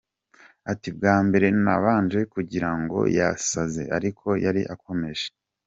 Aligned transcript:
Ati 0.71 0.87
“Bwa 0.97 1.15
mbere 1.27 1.47
nabanje 1.63 2.19
kugira 2.33 2.69
ngo 2.79 2.99
yasaze, 3.17 3.83
ariko 3.97 4.27
yari 4.45 4.61
akomeje. 4.73 5.27